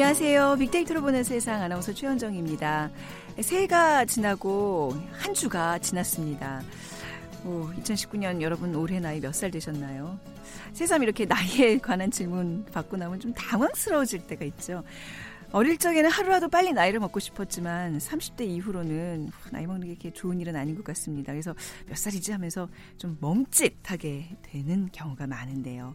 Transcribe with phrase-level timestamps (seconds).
[0.00, 0.54] 안녕하세요.
[0.60, 2.88] 빅데이터로 보는 세상 아나운서 최현정입니다.
[3.40, 6.62] 새해가 지나고 한 주가 지났습니다.
[7.44, 10.16] 오, 2019년 여러분 올해 나이 몇 살 되셨나요?
[10.72, 14.84] 새삼 이렇게 나이에 관한 질문 받고 나면 좀 당황스러워질 때가 있죠.
[15.50, 20.54] 어릴 적에는 하루라도 빨리 나이를 먹고 싶었지만 30대 이후로는 나이 먹는 게 이렇게 좋은 일은
[20.56, 21.32] 아닌 것 같습니다.
[21.32, 21.54] 그래서
[21.86, 25.94] 몇 살이지 하면서 좀 멈칫하게 되는 경우가 많은데요.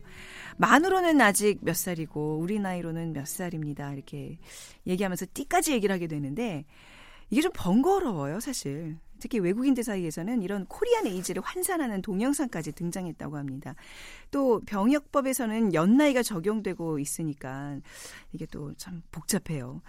[0.57, 3.93] 만으로는 아직 몇 살이고 우리 나이로는 몇 살입니다.
[3.93, 4.39] 이렇게
[4.87, 6.65] 얘기하면서 띠까지 얘기를 하게 되는데
[7.29, 8.97] 이게 좀 번거로워요, 사실.
[9.23, 13.73] 특히 외국인들 사이에서는 이런 코리안 에이지를 환산하는 동영상까지 등장했다고 합니다.
[14.31, 17.79] 또 병역법에서는 연나이가 적용되고 있으니까
[18.33, 19.81] 이게 또 참 복잡해요.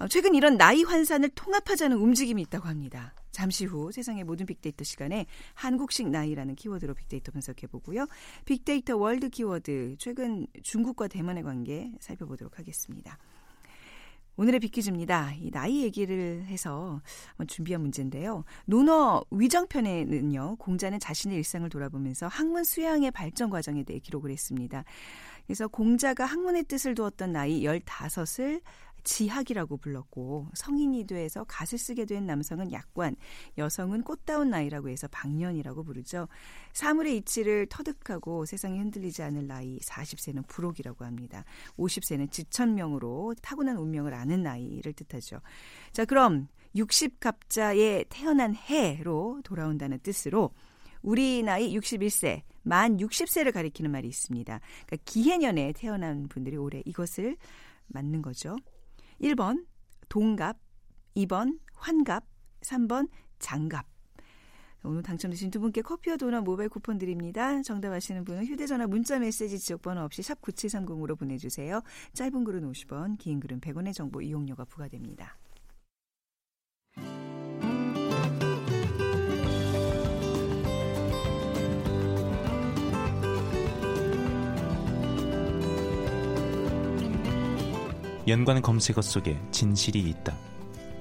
[0.00, 3.14] 어, 최근 이런 나이 환산을 통합하자는 움직임이 있다고 합니다.
[3.30, 8.08] 잠시 후 세상의 모든 빅데이터 시간에 한국식 나이라는 키워드로 빅데이터 분석해 보고요.
[8.46, 13.16] 빅데이터 월드 키워드 최근 중국과 대만의 관계 살펴보도록 하겠습니다.
[14.36, 15.32] 오늘의 빅 퀴즈입니다.
[15.34, 17.02] 이 나이 얘기를 해서
[17.46, 18.44] 준비한 문제인데요.
[18.64, 24.84] 논어 위정편에는요, 공자는 자신의 일상을 돌아보면서 학문 수양의 발전 과정에 대해 기록을 했습니다.
[25.46, 28.62] 그래서 공자가 학문에 뜻을 두었던 나이 15을
[29.04, 33.16] 지학이라고 불렀고 성인이 돼서 갓을 쓰게 된 남성은 약관,
[33.58, 36.28] 여성은 꽃다운 나이라고 해서 방년이라고 부르죠.
[36.72, 41.44] 사물의 이치를 터득하고 세상이 흔들리지 않을 나이 40세는 불혹이라고 합니다.
[41.76, 45.40] 50세는 지천명으로 타고난 운명을 아는 나이를 뜻하죠.
[45.92, 50.50] 자, 그럼 60갑자에 태어난 해로 돌아온다는 뜻으로
[51.02, 54.60] 우리 나이 61세, 만 60세를 가리키는 말이 있습니다.
[54.86, 57.36] 그러니까 기해년에 태어난 분들이 올해 이것을
[57.88, 58.56] 맞는 거죠.
[59.22, 59.64] 1번
[60.08, 60.58] 동갑,
[61.16, 62.24] 2번 환갑,
[62.60, 63.86] 3번 장갑.
[64.84, 67.62] 오늘 당첨되신 두 분께 커피와 도넛 모바일 쿠폰 드립니다.
[67.62, 71.82] 정답 아시는 분은 휴대전화 문자 메시지 지역번호 없이 샵 9730으로 보내주세요.
[72.14, 75.38] 짧은 글은 50원, 긴 글은 100원의 정보 이용료가 부과됩니다.
[88.28, 90.36] 연관 검색어 속에 진실이 있다.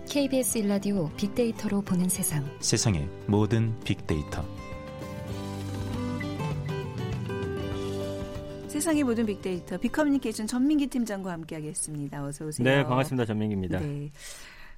[0.09, 2.43] KBS 일라디오 빅데이터로 보는 세상.
[2.59, 4.43] 세상의 모든 빅데이터.
[8.67, 12.25] 세상의 모든 빅데이터 빅커뮤니케이션 전민기 팀장과 함께하겠습니다.
[12.25, 12.67] 어서 오세요.
[12.67, 13.25] 네, 반갑습니다.
[13.25, 13.79] 전민기입니다.
[13.79, 14.09] 네.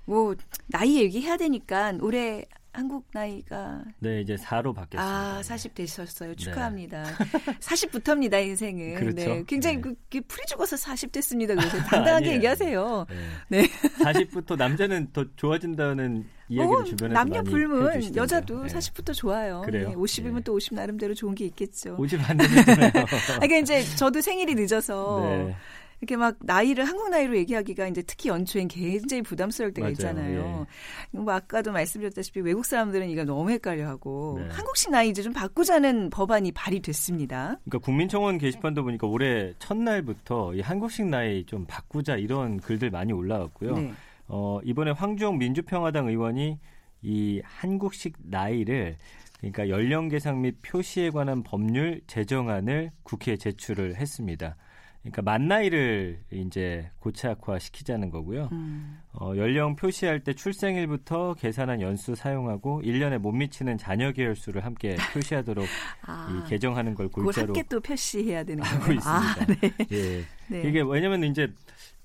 [0.05, 0.35] 뭐
[0.67, 5.03] 나이 얘기해야 되니까 올해 한국 나이가 네 이제 4로 바뀌었습니다.
[5.03, 6.33] 아 40 되셨어요.
[6.35, 7.03] 축하합니다.
[7.05, 7.59] 네.
[7.59, 8.95] 40부터입니다 인생은.
[8.95, 9.15] 그렇죠.
[9.15, 9.81] 네, 굉장히 네.
[9.81, 11.53] 그, 그 풀이 죽어서 40 됐습니다.
[11.55, 13.05] 그래서 당당하게 얘기하세요.
[13.49, 13.61] 네.
[13.61, 13.67] 네.
[14.03, 18.73] 40부터 남자는 더 좋아진다는 이야기를 어, 주변에서 남녀 불문 여자도 네.
[18.73, 19.61] 40부터 좋아요.
[19.61, 19.89] 그래요?
[19.89, 20.41] 네, 50이면 네.
[20.41, 21.95] 또50 나름대로 좋은 게 있겠죠.
[21.99, 22.91] 50 안 되잖아요.
[23.37, 25.55] 그러니까 이제 저도 생일이 늦어서 네.
[26.03, 29.91] 이렇게 막 나이를 한국 나이로 얘기하기가 이제 특히 연초엔 굉장히 부담스러울 때가 맞아요.
[29.93, 30.67] 있잖아요.
[31.13, 31.17] 예.
[31.17, 34.49] 뭐 아까도 말씀드렸다시피 외국 사람들은 이거 너무 헷갈려하고 네.
[34.51, 37.57] 한국식 나이 이제 좀 바꾸자는 법안이 발의됐습니다.
[37.63, 43.77] 그러니까 국민청원 게시판도 보니까 올해 첫날부터 이 한국식 나이 좀 바꾸자 이런 글들 많이 올라왔고요.
[43.77, 43.93] 네.
[44.27, 46.59] 어, 이번에 황주영 민주평화당 의원이
[47.01, 48.97] 이 한국식 나이를
[49.37, 54.57] 그러니까 연령 계상 및 표시에 관한 법률 제정안을 국회에 제출을 했습니다.
[55.03, 58.47] 그러니까 만 나이를 이제 고착화 시키자는 거고요.
[58.53, 58.99] 음.
[59.11, 64.95] 어, 연령 표시할 때 출생일부터 계산한 연수 사용하고 1년에 못 미치는 자녀 계열 수를 함께
[65.13, 65.65] 표시하도록
[66.05, 68.79] 아, 이 개정하는 걸 골자로 함께 또 표시해야 되는 거예요.
[68.79, 69.11] 하고 있습니다.
[69.11, 69.73] 아, 네.
[69.91, 70.23] 예.
[70.49, 70.67] 네.
[70.69, 71.47] 이게 왜냐면 이제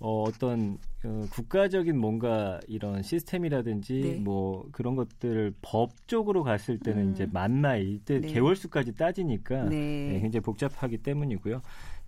[0.00, 4.14] 어, 어떤 어, 국가적인 뭔가 이런 시스템이라든지 네.
[4.16, 7.12] 뭐 그런 것들을 법적으로 갔을 때는 음.
[7.12, 8.28] 이제 만 나 이 때 네.
[8.28, 10.10] 개월 수까지 따지니까 네.
[10.12, 11.62] 네, 굉장히 복잡하기 때문이고요.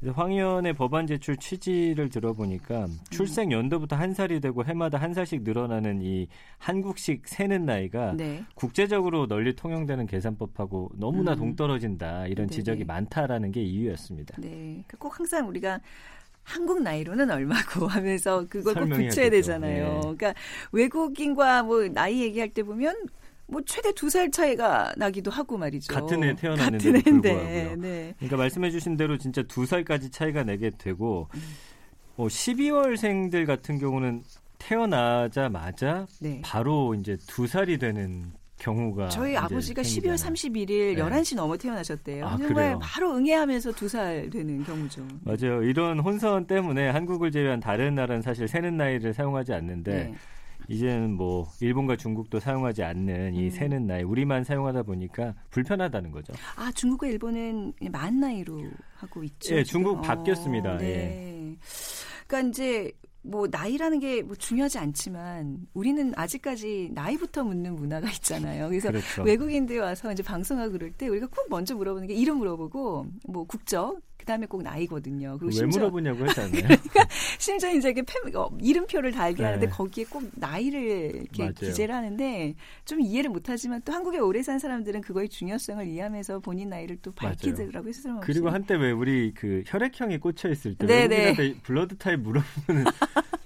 [0.09, 6.01] 황 의원의 법안 제출 취지를 들어보니까 출생 연도부터 한 살이 되고 해마다 한 살씩 늘어나는
[6.01, 6.27] 이
[6.57, 8.43] 한국식 세는 나이가 네.
[8.55, 11.39] 국제적으로 널리 통용되는 계산법하고 너무나 음.
[11.39, 14.37] 동떨어진다 이런 네 지적이 많다라는 게 이유였습니다.
[14.41, 15.81] 네, 그러니까 꼭 항상 우리가
[16.43, 19.85] 한국 나이로는 얼마고 하면서 그걸 꼭 붙여야 되잖아요.
[19.85, 20.01] 네.
[20.01, 20.35] 그러니까
[20.73, 22.97] 외국인과 뭐 나이 얘기할 때 보면
[23.51, 25.93] 뭐 최대 두 살 차이가 나기도 하고 말이죠.
[25.93, 27.77] 같은 해 태어났는데도 불구하고요.
[27.77, 28.15] 네.
[28.19, 31.41] 그러니까 말씀해주신 대로 진짜 두 살까지 차이가 내게 되고 음.
[32.17, 34.23] 뭐 12월생들 같은 경우는
[34.59, 36.41] 태어나자마자 네.
[36.45, 40.17] 바로 이제 두 살이 되는 경우가 저희 아버지가 생기잖아요.
[40.17, 40.95] 12월 31일 네.
[40.97, 42.27] 11시 넘어 태어나셨대요.
[42.27, 45.03] 아, 정말 바로 응애하면서 두 살 되는 경우죠.
[45.25, 45.63] 맞아요.
[45.63, 50.15] 이런 혼선 때문에 한국을 제외한 다른 나라는 사실 세는 나이를 사용하지 않는데 네.
[50.71, 53.51] 이제는 뭐 일본과 중국도 사용하지 않는 이 음.
[53.51, 56.33] 세는 나이 우리만 사용하다 보니까 불편하다는 거죠.
[56.57, 58.63] 아 중국과 일본은 만 나이로
[58.95, 59.57] 하고 있죠.
[59.57, 60.77] 예, 중국 어, 바뀌었습니다.
[60.79, 60.87] 네.
[60.87, 61.57] 예.
[62.29, 68.69] 그러니까 이제 뭐 나이라는 게 뭐 중요하지 않지만 우리는 아직까지 나이부터 묻는 문화가 있잖아요.
[68.69, 69.23] 그래서 그렇죠.
[69.25, 74.01] 외국인들 와서 이제 방송하고 그럴 때 우리가 꼭 먼저 물어보는 게 이름 물어보고 뭐 국적
[74.21, 75.39] 그 다음에 꼭 나이거든요.
[75.39, 76.51] 그리고 왜 심지어, 물어보냐고 했잖아요.
[76.53, 77.07] 그러니까
[77.39, 79.45] 심지어 이제 이게 팸, 어, 이름표를 달게 네.
[79.45, 80.81] 하는데 거기에 꼭 나이를
[81.15, 81.53] 이렇게 맞아요.
[81.55, 86.99] 기재를 하는데 좀 이해를 못하지만 또 한국에 오래 산 사람들은 그거의 중요성을 이해하면서 본인 나이를
[87.01, 87.93] 또 밝히더라고요.
[87.95, 92.85] 스스로 그리고 한때 왜 우리 그 혈액형에 꽂혀 있을 때 blood type 물어보면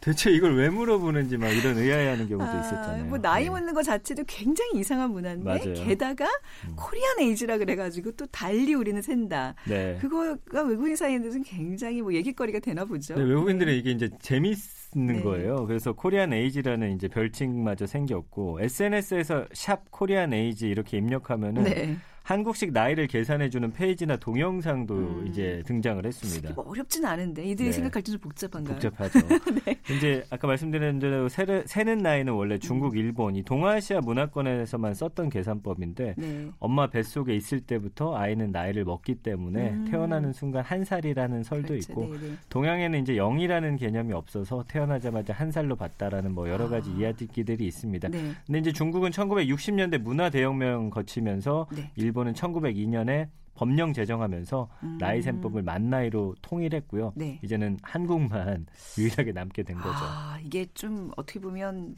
[0.05, 3.07] 대체 이걸 왜 물어보는지 막 이런 의아해하는 경우도 아, 있었잖아요.
[3.07, 3.51] 뭐 나이 네.
[3.51, 5.73] 묻는 것 자체도 굉장히 이상한 문화인데 맞아요.
[5.73, 6.27] 게다가
[6.69, 6.75] 음.
[6.77, 9.55] Korean age라 그래가지고 또 달리 우리는 샌다.
[9.67, 9.97] 네.
[10.03, 13.15] 그거가 외국인 사이에서는 굉장히 뭐 얘기거리가 되나 보죠.
[13.15, 13.79] 네, 외국인들은 네.
[13.79, 15.23] 이게 이제 재밌는 네.
[15.23, 15.67] 거예요.
[15.67, 21.97] 그래서 Korean age라는 이제 별칭마저 생겼고 SNS에서 샵 Korean age 이렇게 입력하면은 네.
[22.25, 25.27] 한국식 나이를 계산해주는 페이지나 동영상도 음.
[25.29, 26.55] 이제 등장을 했습니다.
[26.55, 27.73] 뭐 어렵진 않은데 이들이 네.
[27.73, 28.79] 생각할 때는 복잡한가요?
[28.79, 29.19] 복잡하죠.
[29.67, 29.79] 네.
[29.95, 32.97] 이제 아까 말씀드린 대로 세는 나이는 원래 중국, 음.
[32.97, 36.49] 일본 이 동아시아 문화권에서만 썼던 계산법인데 네.
[36.61, 39.85] 엄마 뱃속에 있을 때부터 아이는 나이를 먹기 때문에 음.
[39.91, 41.93] 태어나는 순간 한 살이라는 설도 그렇죠.
[41.93, 42.19] 있고 네네.
[42.19, 42.37] 네.
[42.49, 46.95] 동양에는 이제 영이라는 개념이 없어서 태어나자마자 한 살로 봤다라는 뭐 여러 가지 아.
[46.95, 48.09] 이야기들이 있습니다.
[48.09, 48.33] 네.
[48.47, 51.91] 근데 이제 중국은 1960년대 문화 대혁명 거치면서 네.
[51.97, 53.29] 일본은 1902년에
[53.65, 54.99] 법령 제정하면서 음.
[54.99, 57.13] 나이 셈법을 만 나이로 통일했고요.
[57.17, 57.39] 네.
[57.43, 58.67] 이제는 한국만
[58.99, 59.97] 유일하게 남게 된 거죠.
[60.01, 61.97] 아, 이게 좀 어떻게 보면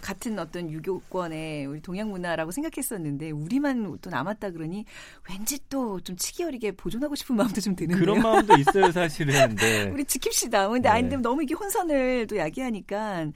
[0.00, 4.84] 같은 어떤 유교권의 우리 동양 문화라고 생각했었는데 우리만 또 남았다 그러니
[5.30, 8.00] 왠지 또 좀 치기 어리게 보존하고 싶은 마음도 좀 드는데요.
[8.00, 9.54] 그런 마음도 있어요, 사실은.
[9.56, 9.84] 네.
[9.90, 10.70] 우리 지킵시다.
[10.70, 10.88] 근데 네.
[10.88, 13.26] 아니 근데 너무 이게 혼선을 또 야기하니까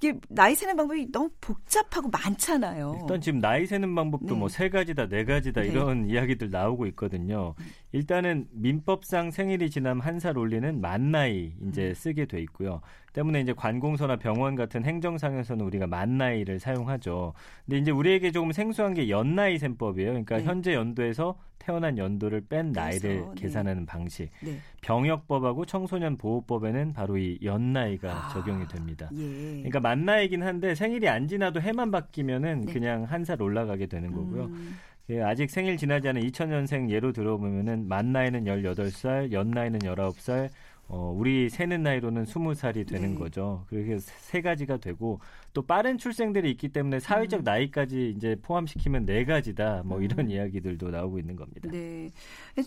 [0.00, 2.98] 이게 나이 세는 방법이 너무 복잡하고 많잖아요.
[3.02, 4.34] 일단 지금 나이 세는 방법도 네.
[4.34, 5.68] 뭐세 가지다, 네 가지다 네.
[5.68, 7.25] 이런 이야기들 나오고 있거든요.
[7.26, 7.54] 있거든요.
[7.92, 11.94] 일단은 민법상 생일이 지나면 한살 올리는 만 나이 이제 음.
[11.94, 12.80] 쓰게 돼 있고요.
[13.12, 17.32] 때문에 이제 관공서나 병원 같은 행정상에서는 우리가 만 나이를 사용하죠.
[17.64, 20.10] 근데 이제 우리에게 조금 생소한 게 연나이 셈법이에요.
[20.10, 20.44] 그러니까 네.
[20.44, 23.34] 현재 연도에서 태어난 연도를 뺀 나이를 네.
[23.36, 24.30] 계산하는 방식.
[24.42, 24.58] 네.
[24.82, 29.08] 병역법하고 청소년 보호법에는 바로 이 연나이가 아, 적용이 됩니다.
[29.14, 29.22] 예.
[29.56, 32.72] 그러니까 만 나이긴 한데 생일이 안 지나도 해만 바뀌면은 네.
[32.72, 34.44] 그냥 한 살 올라가게 되는 거고요.
[34.44, 34.76] 음.
[35.10, 40.50] 예, 아직 생일 지나지 않은 2000년생 예로 들어보면은 만 나이는 18살, 연 나이는 19살,
[40.88, 43.14] 어, 우리 세는 나이로는 20살이 되는 네.
[43.18, 43.64] 거죠.
[43.68, 45.20] 그렇게 세 가지가 되고
[45.52, 47.44] 또 빠른 출생들이 있기 때문에 사회적 음.
[47.44, 49.82] 나이까지 이제 포함시키면 네 가지다.
[49.84, 50.30] 뭐 이런 음.
[50.30, 51.68] 이야기들도 나오고 있는 겁니다.
[51.70, 52.10] 네.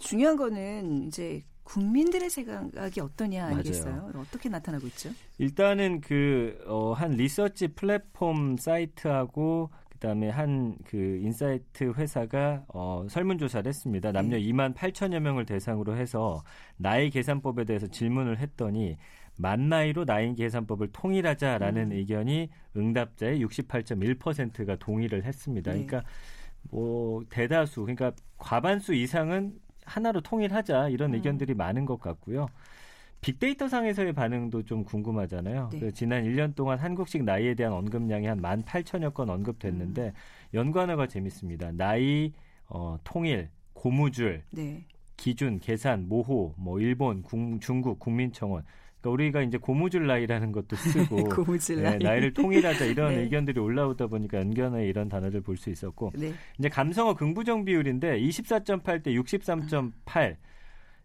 [0.01, 3.95] 중요한 거는 이제 국민들의 생각이 어떠냐 아니겠어요?
[3.95, 4.11] 맞아요.
[4.17, 5.11] 어떻게 나타나고 있죠?
[5.37, 14.11] 일단은 그, 어, 한 리서치 플랫폼 사이트하고 그다음에 한 그 insight 회사가 어, 설문조사를 했습니다.
[14.11, 14.43] 남녀 네.
[14.43, 16.43] 2만 8천여 명을 대상으로 해서
[16.77, 18.97] 나이 계산법에 대해서 질문을 했더니
[19.37, 21.97] 만 나이로 나이 계산법을 통일하자라는 음.
[21.97, 25.71] 의견이 응답자의 68.1%가 동의를 했습니다.
[25.73, 25.85] 네.
[25.85, 26.09] 그러니까
[26.71, 29.53] 뭐 대다수 그러니까 과반수 이상은
[29.85, 31.15] 하나로 통일하자 이런 음.
[31.15, 32.47] 의견들이 많은 것 같고요.
[33.21, 35.69] 빅데이터 상에서의 반응도 좀 궁금하잖아요.
[35.73, 35.79] 네.
[35.79, 40.11] 그 지난 1년 동안 한국식 나이에 대한 언급량이 한 18,000여 건 언급됐는데 음.
[40.53, 41.71] 연관어가 재밌습니다.
[41.73, 42.31] 나이,
[42.67, 44.85] 어, 통일, 고무줄, 네.
[45.17, 48.63] 기준, 계산, 모호, 뭐 일본, 국, 중국, 국민청원.
[49.01, 51.97] 그러니까 우리가 이제 고무줄 나이라는 것도 쓰고 고무줄 나이.
[51.97, 53.21] 네, 나이를 통일하자 이런 네.
[53.23, 56.33] 의견들이 올라오다 보니까 연관어에 이런 단어를 볼 수 있었고 네.
[56.57, 60.37] 이제 감성어 긍부정 비율인데 24.8 대 63.8.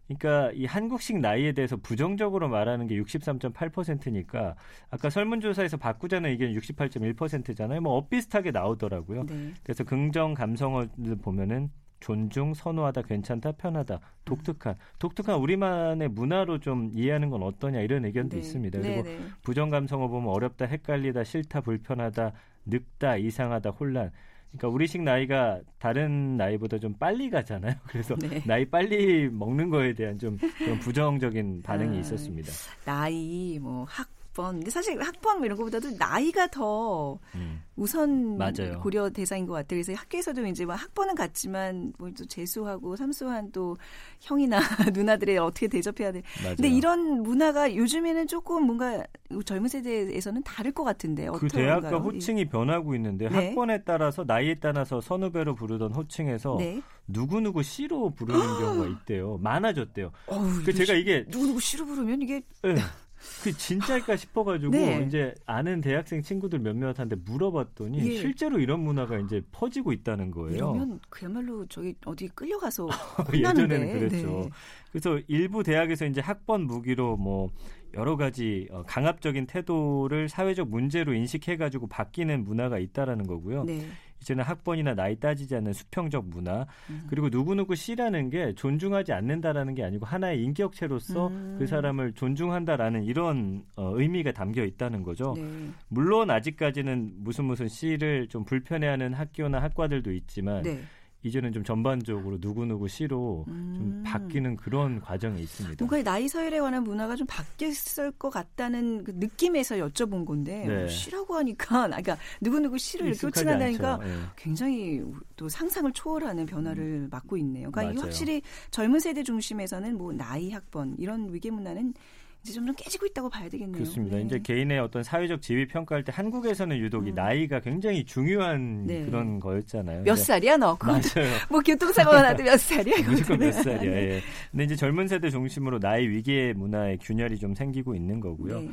[0.07, 4.55] 그러니까 이 한국식 나이에 대해서 부정적으로 말하는 게 63.8%니까
[4.89, 7.81] 아까 설문조사에서 바꾸자는 의견이 68.1%잖아요.
[7.81, 9.25] 뭐 엇비슷하게 나오더라고요.
[9.25, 9.53] 네.
[9.63, 11.69] 그래서 긍정 감성어를 보면은
[12.01, 18.41] 존중, 선호하다, 괜찮다, 편하다, 독특한, 독특한 우리만의 문화로 좀 이해하는 건 어떠냐 이런 의견도 네.
[18.41, 18.79] 있습니다.
[18.79, 19.25] 그리고 네, 네.
[19.41, 22.33] 부정 감성어 보면 어렵다, 헷갈리다, 싫다, 불편하다,
[22.67, 24.11] 늙다, 이상하다, 혼란.
[24.51, 27.75] 그러니까 우리식 나이가 다른 나이보다 좀 빨리 가잖아요.
[27.87, 28.41] 그래서 네.
[28.45, 32.51] 나이 빨리 먹는 거에 대한 좀 그런 부정적인 반응이 아, 있었습니다.
[32.85, 34.55] 나이, 뭐 학, 학번.
[34.55, 37.61] 근데 사실 학번 뭐 이런 것보다도 나이가 더 음.
[37.77, 38.79] 우선 맞아요.
[38.81, 39.81] 고려 대상인 것 같아요.
[39.81, 43.75] 그래서 학교에서도 이제 뭐 학번은 같지만 뭐 또 재수하고 삼수한 또
[44.21, 44.59] 형이나
[44.93, 46.21] 누나들의 어떻게 대접해야 돼.
[46.41, 46.55] 맞아요.
[46.55, 49.03] 근데 이런 문화가 요즘에는 조금 뭔가
[49.43, 53.47] 젊은 세대에서는 다를 것 같은데 그 대학과 호칭이 변하고 있는데 네.
[53.49, 56.81] 학번에 따라서 나이에 따라서 선후배로 부르던 호칭에서 네.
[57.07, 59.37] 누구누구 씨로 부르는 경우가 있대요.
[59.41, 60.11] 많아졌대요.
[60.27, 62.75] 어우, 그 제가 이게 누구누구 씨로 부르면 이게 네.
[63.43, 65.03] 그 진짜일까 싶어가지고 네.
[65.05, 68.17] 이제 아는 대학생 친구들 몇몇한테 물어봤더니 예.
[68.17, 70.55] 실제로 이런 문화가 이제 퍼지고 있다는 거예요.
[70.55, 72.87] 이러면 그야말로 저기 어디 끌려가서
[73.33, 74.27] 예전에는 그랬죠.
[74.27, 74.49] 네.
[74.91, 77.51] 그래서 일부 대학에서 이제 학번 무기로 뭐
[77.93, 83.63] 여러 가지 어, 강압적인 태도를 사회적 문제로 인식해가지고 바뀌는 문화가 있다라는 거고요.
[83.63, 83.85] 네.
[84.25, 87.05] 이제는 학번이나 나이 따지지 않는 수평적 문화 음.
[87.07, 91.55] 그리고 누구누구 씨라는 게 존중하지 않는다라는 게 아니고 하나의 인격체로서 음.
[91.59, 95.35] 그 사람을 존중한다라는 이런 어, 의미가 담겨 있다는 거죠.
[95.37, 95.69] 네.
[95.89, 100.81] 물론 아직까지는 무슨 무슨 씨를 좀 불편해하는 학교나 학과들도 있지만 네.
[101.25, 103.75] 이제는 좀 전반적으로 누구누구 시로 음.
[103.75, 105.83] 좀 바뀌는 그런 과정이 있습니다.
[105.83, 110.77] 뭔가 나이 서열에 관한 문화가 좀 바뀌었을 것 같다는 그 느낌에서 여쭤본 건데 네.
[110.77, 114.05] 뭐 시라고 하니까 그러니까 누구누구 시를 이렇게 호칭한다니까 네.
[114.35, 115.01] 굉장히
[115.35, 117.07] 또 상상을 초월하는 변화를 음.
[117.09, 117.71] 맞고 있네요.
[117.71, 118.03] 그러니까.
[118.03, 121.95] 확실히 젊은 세대 중심에서는 뭐 나이 학번 이런 위계 문화는
[122.45, 123.73] 이제 점점 깨지고 있다고 봐야 되겠네요.
[123.73, 124.17] 그렇습니다.
[124.17, 124.23] 네.
[124.23, 127.15] 이제 개인의 어떤 사회적 지위 평가할 때 한국에서는 유독 이 음.
[127.15, 129.03] 나이가 굉장히 중요한 네.
[129.03, 130.03] 그런 거였잖아요.
[130.03, 130.77] 몇 살이야 너?
[130.79, 131.01] 맞아요.
[131.49, 132.97] 뭐 교통사고가 나도 몇 살이야?
[133.09, 133.91] 무조건 몇 살이야.
[133.91, 133.95] 네.
[134.11, 134.21] 예.
[134.51, 138.59] 근데 이제 젊은 세대 중심으로 나이 위계 문화의 균열이 좀 생기고 있는 거고요.
[138.61, 138.69] 네.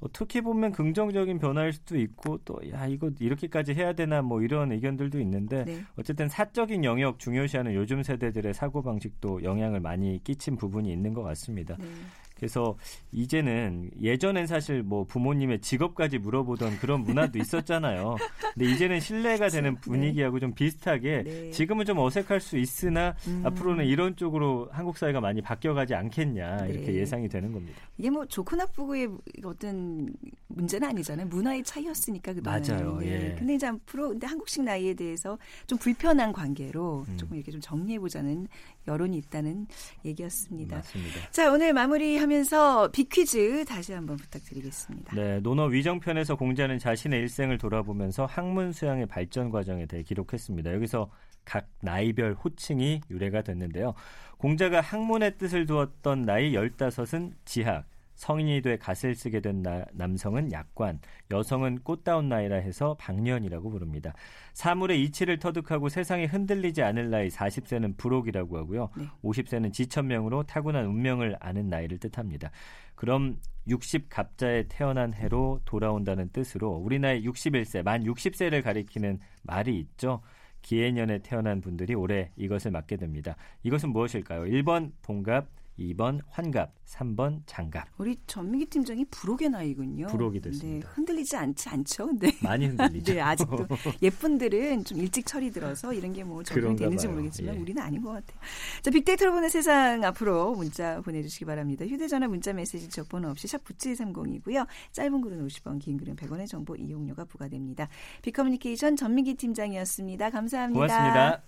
[0.00, 5.18] 어떻게 보면 긍정적인 변화일 수도 있고 또 야 이거 이렇게까지 해야 되나 뭐 이런 의견들도
[5.20, 5.82] 있는데 네.
[5.96, 11.76] 어쨌든 사적인 영역 중요시하는 요즘 세대들의 사고 방식도 영향을 많이 끼친 부분이 있는 것 같습니다.
[11.78, 11.86] 네.
[12.34, 12.76] 그래서
[13.12, 18.16] 이제는 예전엔 사실 뭐 부모님의 직업까지 물어보던 그런 문화도 있었잖아요.
[18.54, 19.80] 근데 이제는 신뢰가 되는 네.
[19.80, 21.50] 분위기하고 좀 비슷하게 네.
[21.50, 23.42] 지금은 좀 어색할 수 있으나 음.
[23.46, 26.94] 앞으로는 이런 쪽으로 한국 사회가 많이 바뀌어가지 않겠냐 이렇게 네.
[26.94, 27.80] 예상이 되는 겁니다.
[27.96, 29.08] 이게 뭐 좋고 나쁘고의
[29.44, 30.12] 어떤
[30.48, 31.26] 문제는 아니잖아요.
[31.28, 32.62] 문화의 차이였으니까 그동안.
[32.62, 32.98] 맞아요.
[32.98, 33.30] 네.
[33.30, 33.34] 예.
[33.38, 37.16] 근데 이제 앞으로 근데 한국식 나이에 대해서 좀 불편한 관계로 음.
[37.16, 38.48] 조금 이렇게 좀 정리해 보자는
[38.86, 39.66] 여론이 있다는
[40.04, 40.76] 얘기였습니다.
[40.76, 41.30] 맞습니다.
[41.30, 45.14] 자 오늘 마무리하면서 비퀴즈 다시 한번 부탁드리겠습니다.
[45.14, 50.74] 네, 논어 위정편에서 공자는 자신의 일생을 돌아보면서 학문 수양의 발전 과정에 대해 기록했습니다.
[50.74, 51.10] 여기서
[51.44, 53.94] 각 나이별 호칭이 유래가 됐는데요.
[54.38, 61.00] 공자가 학문의 뜻을 두었던 나이 15은 지학, 성인이 돼 갓을 쓰게 된 나, 남성은 약관,
[61.30, 64.14] 여성은 꽃다운 나이라 해서 방년이라고 부릅니다.
[64.52, 68.90] 사물의 이치를 터득하고 세상에 흔들리지 않을 나이 40세는 불옥이라고 하고요.
[68.96, 69.04] 네.
[69.22, 72.50] 50세는 지천명으로 타고난 운명을 아는 나이를 뜻합니다.
[72.94, 80.20] 그럼 60 갑자에 태어난 해로 돌아온다는 뜻으로 우리 나이 61세, 만 60세를 가리키는 말이 있죠.
[80.62, 83.36] 기해년에 태어난 분들이 올해 이것을 맡게 됩니다.
[83.64, 84.44] 이것은 무엇일까요?
[84.44, 85.46] 1번 동갑,
[85.78, 87.88] 2번 환갑, 3번 장갑.
[87.98, 90.06] 우리 전민기 팀장이 불혹의 나이군요.
[90.06, 90.86] 불혹이 됐습니다.
[90.88, 92.06] 네, 흔들리지 않지 않죠?
[92.06, 93.12] 근데 많이 흔들리죠.
[93.14, 93.66] 네, 아직도
[94.02, 97.16] 예쁜들은 좀 일찍 철이 들어서 이런 게 뭐 적용이 되는지 봐요.
[97.16, 97.58] 모르겠지만 예.
[97.58, 98.38] 우리는 아닌 것 같아요.
[98.82, 101.84] 자, 빅데이터로 보는 세상 앞으로 문자 보내주시기 바랍니다.
[101.84, 104.66] 휴대전화 문자 메시지 접번호 없이 샵 9730이고요.
[104.92, 107.88] 짧은 글은 50원, 긴 글은 100원의 정보 이용료가 부과됩니다.
[108.22, 110.30] 빅커뮤니케이션 전민기 팀장이었습니다.
[110.30, 111.42] 감사합니다.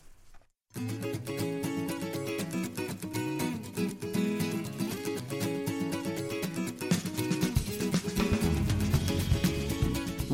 [0.74, 2.15] 고맙습니다.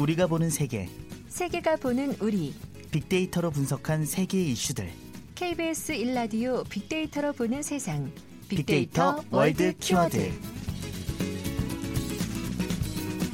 [0.03, 0.89] 우리가 보는 세계.
[1.29, 2.53] 세계가 보는 우리.
[2.91, 4.91] 빅데이터로 분석한 세계 이슈들.
[5.37, 8.11] KBS 1라디오 빅데이터로 보는 세상.
[8.49, 10.33] 빅데이터, 빅데이터 월드 키워드.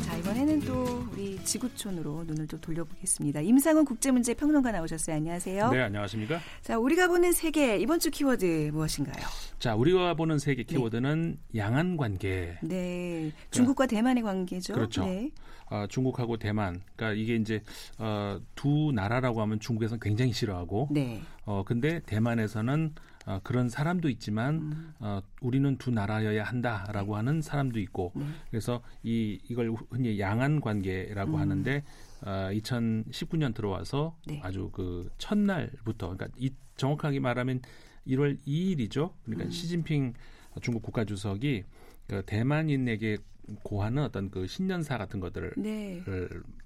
[0.05, 3.41] 자, 이번에는 또 우리 지구촌으로 눈을 또 돌려보겠습니다.
[3.41, 5.17] 임상훈 국제문제 평론가 나오셨어요.
[5.17, 5.71] 안녕하세요.
[5.71, 6.39] 네, 안녕하십니까?
[6.61, 9.25] 자, 우리가 보는 세계 이번 주 키워드 무엇인가요?
[9.59, 11.59] 자, 우리가 보는 세계 키워드는 네.
[11.59, 12.59] 양안 관계.
[12.63, 13.33] 네.
[13.53, 14.75] 중국과 대만의 관계죠.
[14.75, 15.07] 그렇죠.
[15.07, 15.31] 네.
[15.71, 17.63] 어, 중국하고 대만, 그러니까 이게 이제
[17.99, 21.21] 어, 두 나라라고 하면 중국에서는 굉장히 싫어하고, 네.
[21.45, 22.95] 어 근데 대만에서는
[23.27, 24.95] 어, 그런 사람도 있지만 음.
[25.01, 27.17] 어, 우리는 두 나라여야 한다라고 네.
[27.17, 28.25] 하는 사람도 있고, 네.
[28.51, 31.39] 그래서 이 이걸 흔히 양안 관계라고 음.
[31.39, 31.85] 하는데
[32.23, 34.41] 어, 2019년 들어와서 네.
[34.43, 37.61] 아주 그 첫날부터, 그러니까 이, 정확하게 말하면
[38.07, 39.13] 1월 2일이죠.
[39.25, 39.51] 그러니까 음.
[39.51, 40.15] 시진핑
[40.63, 41.65] 중국 국가주석이
[42.07, 43.19] 그 대만인에게
[43.63, 46.03] 고하는 어떤 그 신년사 같은 것들을 네.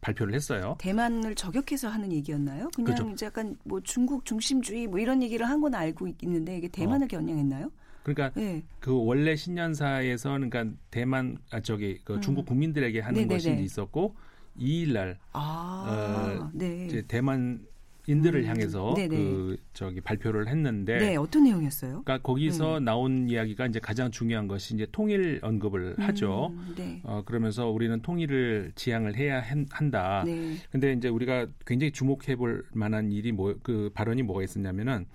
[0.00, 0.76] 발표를 했어요.
[0.78, 2.70] 대만을 저격해서 하는 얘기였나요?
[2.74, 3.26] 그냥 그렇죠.
[3.26, 7.08] 약간 뭐 중국 중심주의 뭐 이런 얘기를 한 건 알고 있는데 이게 대만을 어.
[7.08, 7.70] 겨냥했나요?
[8.02, 8.64] 그러니까 네.
[8.80, 12.20] 그 원래 신년사에서 그러니까 대만 아 저기 그 음.
[12.20, 13.34] 중국 국민들에게 하는 네네네.
[13.34, 14.16] 것이 있었고
[14.58, 16.86] 2일 날 아, 어, 네.
[16.86, 17.64] 이제 대만
[18.06, 19.16] 인들을 음, 향해서 네네.
[19.16, 22.02] 그 저기 발표를 했는데 네, 어떤 내용이었어요?
[22.04, 22.84] 그러니까 거기서 음.
[22.84, 26.52] 나온 이야기가 이제 가장 중요한 것이 이제 통일 언급을 음, 하죠.
[26.76, 27.00] 네.
[27.04, 29.40] 어 그러면서 우리는 통일을 지향을 해야
[29.70, 30.24] 한다.
[30.26, 30.56] 네.
[30.70, 35.06] 근데 이제 우리가 굉장히 주목해 볼 만한 일이 뭐 그 발언이 뭐가 있었냐면은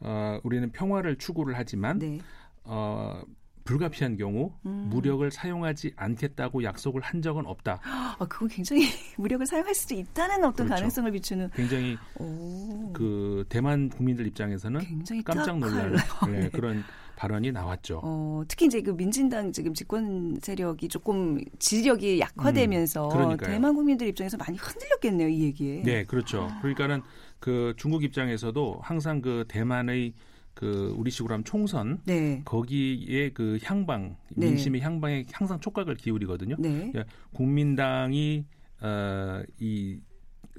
[0.00, 2.20] 어 우리는 평화를 추구를 하지만 네.
[2.64, 3.20] 어
[3.68, 4.86] 불가피한 경우 음.
[4.88, 7.80] 무력을 사용하지 않겠다고 약속을 한 적은 없다.
[7.84, 8.84] 아, 그건 굉장히
[9.18, 10.74] 무력을 사용할 수도 있다는 어떤 그렇죠.
[10.74, 11.50] 가능성을 비추는.
[11.54, 12.90] 굉장히 오.
[12.94, 14.80] 그 대만 국민들 입장에서는
[15.22, 15.92] 깜짝 놀랄
[16.26, 16.48] 네, 네.
[16.48, 16.82] 그런
[17.16, 18.00] 발언이 나왔죠.
[18.02, 24.38] 어, 특히 이제 그 민진당 지금 집권 세력이 조금 지력이 약화되면서 음, 대만 국민들 입장에서
[24.38, 25.82] 많이 흔들렸겠네요, 이 얘기에.
[25.82, 26.48] 네, 그렇죠.
[26.62, 27.02] 그러니까는
[27.38, 30.14] 그 중국 입장에서도 항상 그 대만의
[30.58, 32.42] 그 우리식으로 하면 총선 네.
[32.44, 34.46] 거기에 그 향방 네.
[34.46, 36.56] 민심의 향방에 항상 촉각을 기울이거든요.
[36.58, 36.90] 네.
[36.90, 38.44] 그러니까 국민당이
[38.82, 40.00] 어이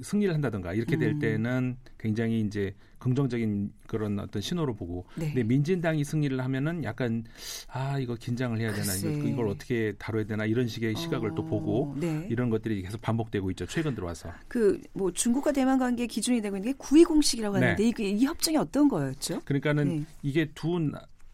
[0.01, 1.19] 승리를 한다든가 이렇게 될 음.
[1.19, 5.27] 때는 굉장히 이제 긍정적인 그런 어떤 신호로 보고 네.
[5.27, 7.23] 근데 민진당이 승리를 하면은 약간
[7.69, 11.45] 아 이거 긴장을 해야 되나 이거, 이걸 어떻게 다뤄야 되나 이런 식의 시각을 어, 또
[11.45, 12.27] 보고 네.
[12.29, 16.71] 이런 것들이 계속 반복되고 있죠 최근 들어와서 그 뭐 중국과 대만 관계 기준이 되고 있는
[16.71, 17.89] 게 구이 공식이라고 하는데 네.
[17.89, 19.41] 이게 이 협정이 어떤 거였죠?
[19.45, 20.05] 그러니까는 네.
[20.21, 20.79] 이게 두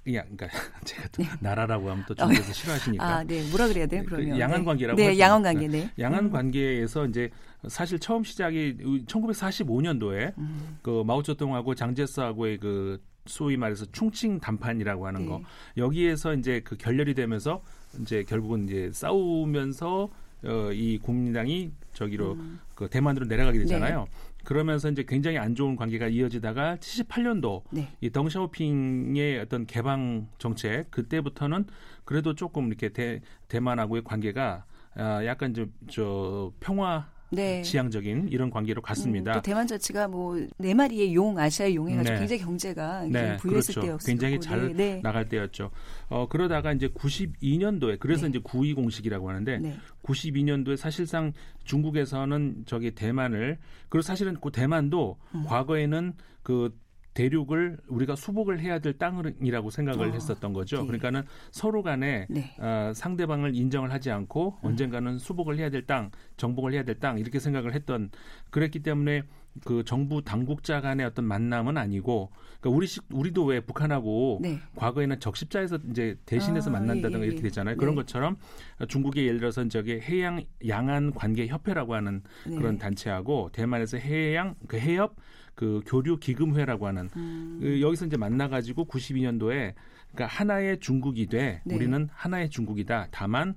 [0.06, 0.48] 그냥 그러니까
[0.86, 1.30] 제가 또 네.
[1.40, 3.04] 나라라고 하면 또 중국에서 싫어하시니까.
[3.04, 3.44] 아, 네.
[3.50, 4.04] 뭐라 그래야 돼요?
[4.06, 4.40] 그 그러면.
[4.40, 4.98] 양안 관계라고.
[4.98, 5.68] 네, 양안 관계.
[5.68, 5.90] 네.
[6.00, 6.32] 양안 음.
[6.32, 7.32] 관계에서 이제
[7.68, 10.78] 사실 처음 시작이 1945년도에 음.
[10.84, 15.28] 그 마오쩌둥하고 장제스하고의 그 소위 말해서 충칭 담판이라고 하는 네.
[15.28, 15.42] 거
[15.78, 17.64] 여기에서 이제 그 결렬이 되면서
[18.00, 20.10] 이제 결국은 이제 싸우면서
[20.44, 22.60] 어, 이 국민당이 저기로 음.
[22.76, 24.02] 그 대만으로 내려가게 되잖아요.
[24.02, 24.35] 네.
[24.46, 27.90] 그러면서 이제 굉장히 안 좋은 관계가 이어지다가 78년도 네.
[28.00, 31.66] 이 덩샤오핑의 어떤 개방 정책 그때부터는
[32.06, 34.66] 그래도 조금 이렇게 대, 대만하고의 관계가
[34.98, 37.62] 아, 약간 좀 저 평화 네.
[37.64, 39.34] 지향적인 이런 관계로 갔습니다.
[39.34, 42.20] 음, 또 대만 자체가 뭐 네 마리의 용 아시아의 용 해가지고 네.
[42.20, 43.38] 굉장히 경제가 네.
[43.38, 43.82] 부유했을 그렇죠.
[43.82, 45.02] 때였고 굉장히 잘 네.
[45.02, 45.72] 나갈 때였죠.
[46.10, 53.58] 어 그러다가 이제 92년도에 그래서 이제 9.2 공식이라고 하는데 92년도에 사실상 중국에서는 저기 대만을
[53.90, 55.44] 그리고 사실은 그 대만도 음.
[55.46, 56.14] 과거에는
[56.44, 56.78] 그
[57.16, 60.82] 대륙을 우리가 수복을 해야 될 땅이라고 생각을 어, 했었던 거죠.
[60.82, 60.86] 네.
[60.86, 62.56] 그러니까는 서로 간에 네.
[62.60, 64.68] 어, 상대방을 인정을 하지 않고 음.
[64.68, 68.10] 언젠가는 수복을 해야 될 땅, 정복을 해야 될 땅 이렇게 생각을 했던
[68.52, 69.24] 그랬기 때문에
[69.64, 74.60] 그 정부 당국자 간의 어떤 만남은 아니고 그러니까 우리 우리도 왜 북한하고 네.
[74.76, 77.28] 과거에는 적십자에서 이제 대신해서 아, 만난다든가 예, 예.
[77.28, 77.78] 이렇게 됐잖아요.
[77.78, 78.02] 그런 네.
[78.02, 78.36] 것처럼
[78.90, 82.58] 중국의 예를 들어서 저기 해양 양안 관계 협회라고 하는 네.
[82.58, 85.16] 그런 단체하고 대만에서 해양 그 해협
[85.56, 87.60] 그 교류 기금회라고 하는 음.
[87.62, 89.74] 그 여기서 이제 만나가지고 92년도에
[90.12, 91.76] 그러니까 하나의 중국이 돼 네.
[91.76, 93.08] 우리는 하나의 중국이다.
[93.12, 93.56] 다만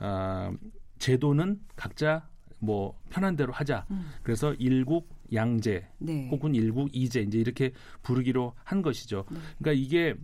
[0.00, 0.52] 어,
[0.98, 2.28] 제도는 각자
[2.58, 3.86] 뭐 편한 대로 하자.
[3.90, 4.10] 음.
[4.22, 6.28] 그래서 일국 양제 네.
[6.30, 9.24] 혹은 일국 이제 이제 이렇게 부르기로 한 것이죠.
[9.30, 9.38] 네.
[9.58, 10.14] 그러니까 이게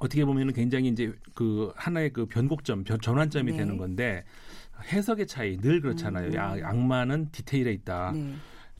[0.00, 3.58] 어떻게 보면은 굉장히 이제 그 하나의 그 변곡점, 변, 전환점이 네.
[3.58, 4.24] 되는 건데
[4.92, 6.28] 해석의 차이 늘 그렇잖아요.
[6.28, 6.34] 음.
[6.34, 8.12] 야, 악마는 디테일에 있다.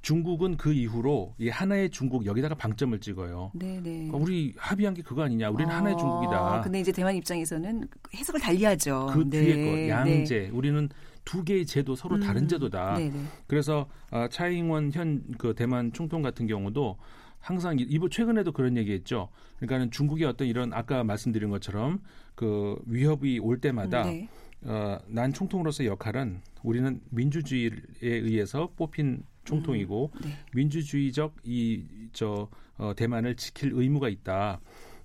[0.01, 0.03] 네.
[0.03, 3.53] 중국은 그 이후로 이 하나의 중국 여기다가 방점을 찍어요.
[3.55, 3.83] 네네.
[3.83, 5.51] 그러니까 우리 합의한 게 그거 아니냐?
[5.51, 6.61] 우리는 아, 하나의 중국이다.
[6.63, 9.11] 근데 이제 대만 입장에서는 해석을 달리하죠.
[9.13, 9.43] 그 네.
[9.45, 10.39] 뒤에 거 양제.
[10.41, 10.49] 네.
[10.51, 10.89] 우리는
[11.25, 12.95] 두 개의 제도 서로 음, 다른 제도다.
[12.95, 13.13] 네네.
[13.47, 16.97] 그래서 어, 차이잉원 현 그 대만 총통 같은 경우도
[17.39, 19.29] 항상 이번 최근에도 그런 얘기했죠.
[19.57, 22.01] 그러니까는 중국의 어떤 이런 아까 말씀드린 것처럼
[22.35, 24.29] 그 위협이 올 때마다 네.
[24.63, 27.71] 어, 난 총통으로서 역할은 우리는 민주주의에
[28.03, 30.31] 의해서 뽑힌 총통이고 음, 네.
[30.55, 34.61] 민주주의적 이저 어, 대만을 지킬 의무가 있다.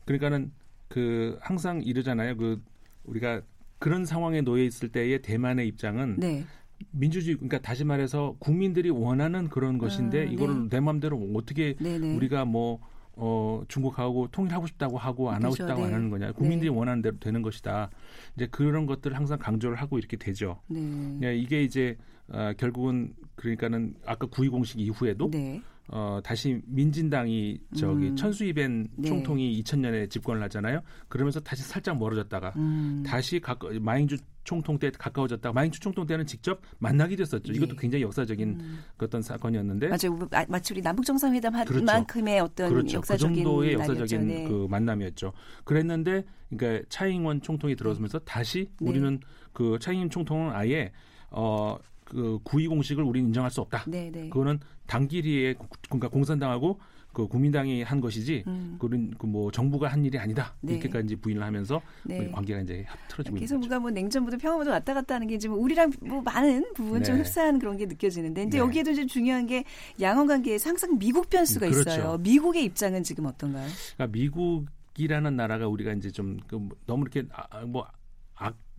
[0.06, 0.52] 그러니까는
[0.88, 2.38] 그 항상 이러잖아요.
[2.38, 2.62] 그
[3.04, 3.42] 우리가
[3.80, 6.46] 그런 상황에 놓여 있을 때의 대만의 입장은 네.
[6.92, 10.70] 민주주의 그러니까 다시 말해서 국민들이 원하는 그런 것인데 아, 이거를 네.
[10.70, 12.16] 내 마음대로 어떻게 네네.
[12.16, 12.80] 우리가 뭐
[13.18, 15.64] 어, 중국하고 통일하고 싶다고 하고 안 하고 그렇죠.
[15.64, 15.88] 싶다고 네.
[15.88, 16.32] 안 하는 거냐.
[16.34, 16.76] 국민들이 네.
[16.76, 17.90] 원하는 대로 되는 것이다.
[18.36, 20.60] 이제 그런 것들을 항상 강조를 하고 이렇게 되죠.
[20.68, 20.80] 네.
[21.20, 21.98] 네 이게 이제
[22.30, 25.62] 어, 결국은 그러니까는 아까 구이 공식 이후에도 네.
[25.88, 28.16] 어, 다시 민진당이 저기 음.
[28.16, 29.08] 천수이벤 네.
[29.08, 30.82] 총통이 2000년에 집권을 하잖아요.
[31.08, 33.04] 그러면서 다시 살짝 멀어졌다가 음.
[33.06, 37.52] 다시 가까 마잉주 총통 때 가까워졌다가 마잉주 총통 때는 직접 만나게 됐었죠.
[37.52, 37.58] 네.
[37.58, 38.80] 이것도 굉장히 역사적인 음.
[38.98, 40.48] 어떤 사건이었는데 맞아요.
[40.48, 41.86] 마치 우리 남북 정상회담 한 그렇죠.
[41.86, 42.98] 만큼의 어떤 그렇죠.
[42.98, 44.48] 역사적인 그 정도의 역사적인 네.
[44.48, 45.34] 그 만남이었죠.
[45.66, 48.90] 그랬는데 그러니까 차잉원 총통이 들어서면서 다시 네.
[48.90, 49.20] 우리는
[49.54, 50.92] 그 차잉원 총통은 아예
[51.30, 53.84] 어, 그 구의 공식을 우리는 인정할 수 없다.
[53.90, 54.12] 네네.
[54.12, 54.30] 네.
[54.30, 55.56] 그거는 당끼리에
[55.90, 56.80] 그러니까 공산당하고
[57.12, 58.76] 그 국민당이 한 것이지 음.
[58.78, 60.74] 그런 그 뭐 정부가 한 일이 아니다 네.
[60.74, 62.30] 이렇게까지 부인을 하면서 네.
[62.30, 66.22] 관계가 이제 틀어지고 계속 뭔가 뭐 냉전부터 평화부터 왔다 갔다 하는 게 지금 우리랑 뭐
[66.22, 67.22] 많은 부분 좀 네.
[67.22, 68.62] 흡사한 그런 게 느껴지는데 근데 네.
[68.62, 69.64] 여기에도 좀 중요한 게
[70.02, 71.90] 양원 관계에서 항상 미국 변수가 그렇죠.
[71.90, 72.18] 있어요.
[72.18, 73.68] 미국의 입장은 지금 어떤가요?
[73.96, 74.66] 그러니까 미국
[74.98, 77.94] 이라는 나라가 우리가 이제 좀 그 너무 이렇게 아, 뭐 악,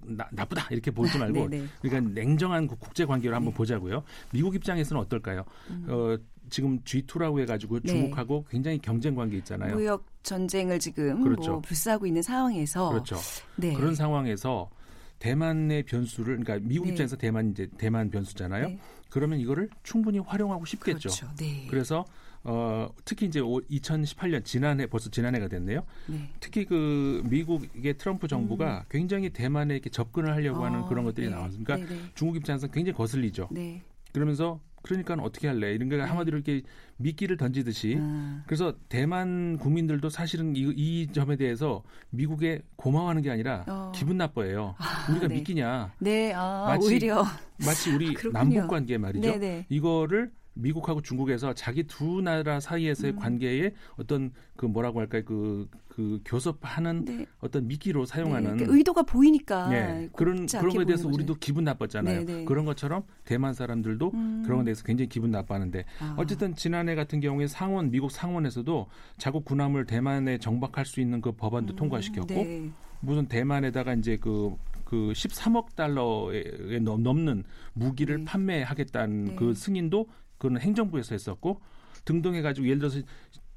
[0.05, 1.67] 나, 나쁘다 이렇게 보지 말고 네, 네.
[1.83, 3.57] 그러니까 냉정한 국제 관계로 한번 네.
[3.57, 4.03] 보자고요.
[4.31, 5.45] 미국 입장에서는 어떨까요?
[5.71, 5.87] 음.
[5.89, 6.17] 어,
[6.49, 7.89] 지금 G2라고 해가지고 네.
[7.89, 9.75] 중국하고 굉장히 경쟁 관계 있잖아요.
[9.75, 11.53] 무역 전쟁을 지금 그렇죠.
[11.53, 13.17] 뭐 불사하고 있는 상황에서 그렇죠.
[13.57, 13.73] 네.
[13.75, 14.71] 그런 상황에서
[15.19, 16.93] 대만의 변수를 그러니까 미국 네.
[16.93, 18.69] 입장에서 대만 이제 대만 변수잖아요.
[18.69, 18.79] 네.
[19.11, 21.09] 그러면 이거를 충분히 활용하고 싶겠죠.
[21.09, 21.29] 그렇죠.
[21.37, 21.67] 네.
[21.71, 22.05] 그래서
[22.49, 25.83] 어, 특히 이제 2018년 지난해 벌써 지난해가 됐네요.
[26.07, 26.31] 네.
[26.39, 28.83] 특히 그 미국의 트럼프 정부가 음.
[28.89, 31.35] 굉장히 대만에 이렇게 접근을 하려고 어, 하는 그런 것들이 네.
[31.35, 31.75] 나왔습니다.
[31.75, 32.11] 그러니까 네, 네.
[32.15, 33.49] 중국 입장에서 굉장히 거슬리죠.
[33.51, 33.83] 네.
[34.13, 35.73] 그러면서 그러니까 어떻게 할래?
[35.73, 36.05] 이런 게 네.
[36.05, 36.63] 한마디로 이렇게
[36.99, 37.99] 미끼를 던지듯이.
[38.01, 38.45] 아.
[38.47, 43.91] 그래서 대만 국민들도 사실은 이, 이, 점에 대해서 미국에 고마워하는 게 아니라 어.
[43.93, 44.77] 기분 나빠해요.
[44.79, 45.35] 아, 우리가 네.
[45.35, 45.95] 미끼냐?
[45.99, 47.25] 네, 아, 마치, 오히려
[47.59, 49.29] 마치 우리 아, 남북 관계 말이죠.
[49.29, 49.67] 네네.
[49.69, 53.19] 이거를 미국하고 중국에서 자기 두 나라 사이에서의 음.
[53.19, 57.27] 관계에 어떤 그 뭐라고 할까요 그, 그 교섭하는 네.
[57.41, 58.65] 어떤 미끼로 사용하는 네.
[58.69, 60.09] 의도가 보이니까 네.
[60.15, 62.25] 그런 그런 거에 대해서 우리도 기분 나빴잖아요.
[62.25, 62.45] 네, 네.
[62.45, 64.43] 그런 것처럼 대만 사람들도 음.
[64.45, 66.15] 그런 것에 대해서 굉장히 기분 나빠하는데 아.
[66.19, 68.87] 어쨌든 지난해 같은 경우에 상원 미국 상원에서도
[69.19, 71.77] 자국 군함을 대만에 정박할 수 있는 그 법안도 음.
[71.77, 72.71] 통과시켰고 네.
[73.01, 78.25] 무슨 대만에다가 이제 그그 그 13억 그 달러에 넘는 무기를 네.
[78.25, 79.37] 판매하겠다는 네.
[79.37, 80.09] 그 승인도
[80.39, 81.61] 그거는 행정부에서 했었고
[82.05, 83.01] 등등 해가지고 예를 들어서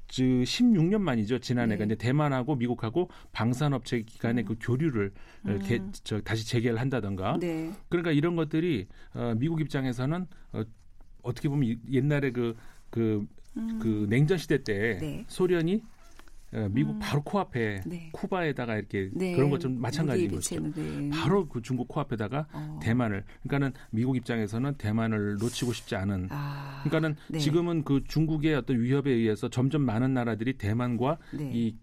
[0.08, 1.94] 그 16년 만이죠 지난해가 네.
[1.94, 4.46] 이제 대만하고 미국하고 방산업체 기간의 음.
[4.46, 5.12] 그 교류를
[5.46, 5.58] 음.
[5.62, 7.72] 개, 저, 다시 재개를 한다던가 네.
[7.88, 10.62] 그러니까 이런 것들이 어, 미국 입장에서는 어,
[11.22, 12.56] 어떻게 보면 옛날에 그
[12.90, 13.24] 그,
[13.56, 13.78] 음.
[13.80, 15.24] 그 냉전 시대 때 네.
[15.28, 15.99] 소련이 어,
[16.70, 16.98] 미국 음.
[16.98, 18.10] 바로 코앞에 네.
[18.12, 19.34] 쿠바에다가 이렇게 네.
[19.34, 20.60] 그런 것좀 마찬가지인 것이죠.
[20.74, 21.10] 네.
[21.10, 22.80] 바로 그 중국 코앞에다가 어.
[22.82, 26.82] 대만을 그러니까는 미국 입장에서는 대만을 놓치고 싶지 않은 아.
[26.84, 27.38] 그러니까는 네.
[27.38, 31.50] 지금은 그 중국의 어떤 위협에 의해서 점점 많은 나라들이 대만과 네.
[31.54, 31.76] 이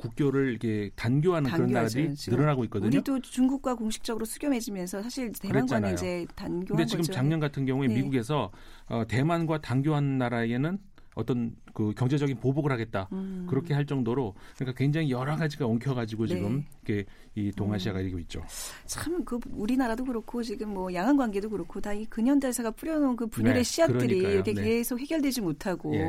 [0.00, 2.88] 국교를 이렇게 단교하는 그런 나라들이 늘어나고 있거든요.
[2.88, 7.12] 우리도 중국과 공식적으로 수교 맺으면서 사실 대만과는 이제 단교한 근데 지금 거죠.
[7.12, 7.96] 작년 같은 경우에 네.
[7.96, 8.50] 미국에서
[8.86, 10.78] 어, 대만과 단교한 나라에는
[11.14, 13.46] 어떤 그 경제적인 보복을 하겠다 음.
[13.48, 16.34] 그렇게 할 정도로 그러니까 굉장히 여러 가지가 엉켜가지고 네.
[16.34, 17.04] 지금 이게
[17.36, 18.08] 이 동아시아가 음.
[18.08, 18.42] 이고 있죠.
[18.86, 23.58] 참 그 우리나라도 그렇고 지금 뭐 양안 관계도 그렇고 다 이 근현대사가 뿌려놓은 그 분열의
[23.58, 24.34] 네, 씨앗들이 그러니까요.
[24.34, 24.62] 이렇게 네.
[24.62, 26.06] 계속 해결되지 못하고 예.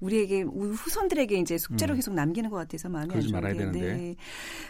[0.00, 1.96] 우리에게 후손들에게 이제 숙제로 음.
[1.96, 3.70] 계속 남기는 것 같아서 마음이 안 좋은데.
[3.72, 4.16] 네.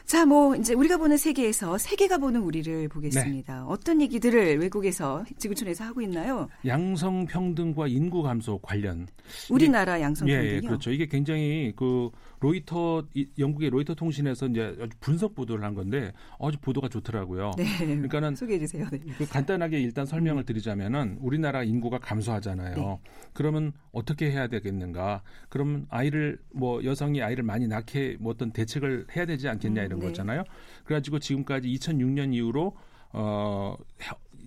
[0.06, 3.54] 자뭐 이제 우리가 보는 세계에서 세계가 보는 우리를 보겠습니다.
[3.54, 3.64] 네.
[3.68, 6.48] 어떤 얘기들을 외국에서 지구촌에서 하고 있나요?
[6.66, 9.06] 양성 평등과 인구 감소 관련.
[9.50, 10.48] 우리나라 양성 평등요?
[10.48, 10.90] 예, 예, 그렇죠.
[10.90, 13.04] 이게 굉장히 그 로이터
[13.38, 17.52] 영국의 로이터 통신에서 이제 분석 보도를 한 건데 아주 보도가 좋더라고요.
[17.56, 17.64] 네.
[17.78, 18.86] 그러니까는 소개해 주세요.
[18.90, 18.98] 네.
[19.16, 22.74] 그 간단하게 일단 설명을 드리자면은 우리나라 인구가 감소하잖아요.
[22.74, 22.98] 네.
[23.32, 25.22] 그러면 어떻게 해야 되겠는가?
[25.48, 30.00] 그러면 아이를 뭐 여성이 아이를 많이 낳게 뭐 어떤 대책을 해야 되지 않겠냐 이런 음,
[30.00, 30.06] 네.
[30.08, 30.44] 거잖아요.
[30.84, 32.76] 그래가지고 지금까지 2006년 이후로
[33.12, 33.76] 어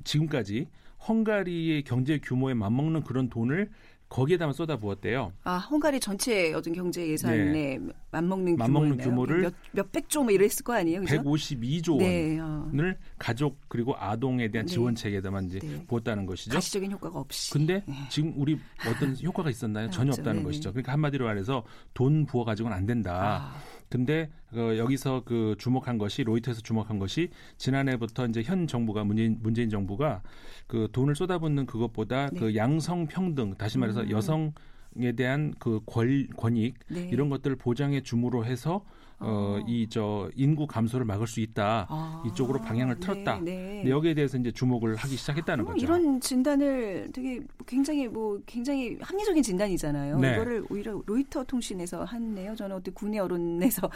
[0.03, 0.67] 지금까지
[1.07, 3.71] 헝가리의 경제 규모에 맞먹는 그런 돈을
[4.11, 5.31] 거기에다만 쏟아부었대요.
[5.45, 7.79] 아, 헝가리 전체 어떤 경제 예산에 네.
[8.11, 10.99] 맞먹는, 맞먹는 규모를 몇, 몇백 조 뭐 이랬을 거 아니에요?
[10.99, 11.15] 그죠?
[11.23, 12.65] 152조 네, 어.
[12.67, 14.73] 원을 가족 그리고 아동에 대한 네.
[14.73, 15.83] 지원 체계에다만 이제 네.
[15.87, 16.51] 부었다는 것이죠.
[16.53, 17.51] 가시적인 효과가 없이.
[17.53, 17.95] 근데 네.
[18.09, 19.89] 지금 우리 어떤 효과가 있었나요?
[19.89, 20.43] 전혀 없다는 네, 네.
[20.43, 20.71] 것이죠.
[20.73, 23.53] 그러니까 한마디로 말해서 돈 부어 가지고는 안 된다.
[23.55, 23.80] 아.
[23.91, 29.69] 근데 어, 여기서 그 주목한 것이 로이터에서 주목한 것이 지난해부터 이제 현 정부가 문재인, 문재인
[29.69, 30.21] 정부가
[30.65, 32.39] 그 돈을 쏟아붓는 그것보다 네.
[32.39, 34.11] 그 양성 평등 다시 말해서 음.
[34.11, 34.53] 여성
[34.99, 37.09] 에 대한 그 권, 권익 네.
[37.11, 38.83] 이런 것들을 보장해 줌으로 해서
[39.19, 39.65] 어, 어.
[39.67, 41.85] 이저 인구 감소를 막을 수 있다.
[41.89, 43.39] 아, 이쪽으로 방향을 네, 틀었다.
[43.39, 43.89] 네, 네.
[43.89, 45.77] 여기에 대해서 이제 주목을 하기 시작했다는 거죠.
[45.77, 50.19] 이런 진단을 되게 굉장히 뭐 굉장히 합리적인 진단이잖아요.
[50.19, 50.33] 네.
[50.33, 52.55] 이거를 오히려 로이터 통신에서 한네요.
[52.55, 53.89] 저는 어떤 군의 언론에서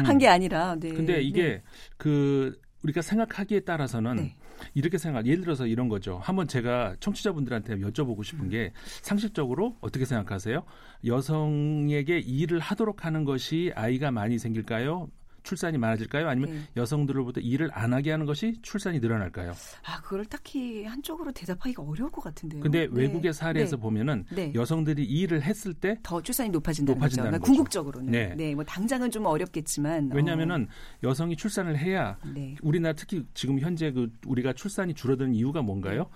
[0.00, 0.06] 음.
[0.06, 0.74] 한게 아니라.
[0.74, 0.92] 네.
[0.92, 1.62] 근데 이게 네.
[1.96, 4.36] 그 우리가 생각하기에 따라서는 네.
[4.74, 6.18] 이렇게 생각, 예를 들어서 이런 거죠.
[6.22, 10.62] 한번 제가 청취자분들한테 여쭤보고 싶은 게 상식적으로 어떻게 생각하세요?
[11.04, 15.08] 여성에게 일을 하도록 하는 것이 아이가 많이 생길까요?
[15.48, 16.28] 출산이 많아질까요?
[16.28, 16.60] 아니면 네.
[16.76, 19.52] 여성들로부터 일을 안 하게 하는 것이 출산이 늘어날까요?
[19.84, 22.60] 아, 그걸 딱히 한쪽으로 대답하기가 어려울 것 같은데요.
[22.60, 22.88] 근데 네.
[22.92, 23.82] 외국의 사례에서 네.
[23.82, 24.52] 보면은 네.
[24.54, 27.40] 여성들이 일을 했을 때 더 출산이 높아진다는, 높아진다는 거죠.
[27.40, 27.52] 거죠.
[27.52, 28.10] 궁극적으로는.
[28.12, 28.34] 네.
[28.36, 28.54] 네.
[28.54, 31.08] 뭐 당장은 좀 어렵겠지만 왜냐하면은 어.
[31.08, 32.54] 여성이 출산을 해야 네.
[32.62, 36.10] 우리나라 특히 지금 현재 그 우리가 출산이 줄어드는 이유가 뭔가요?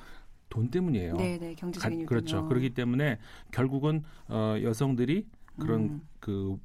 [0.50, 1.14] 돈 때문이에요.
[1.16, 2.46] 네, 네, 경제적인 가, 그렇죠.
[2.46, 3.18] 그렇기 때문에
[3.50, 5.26] 결국은 어, 여성들이
[5.58, 6.00] 그런 음.
[6.20, 6.58] 그